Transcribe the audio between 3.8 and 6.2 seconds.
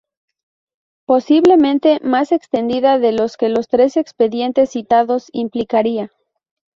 expedientes citados implicaría.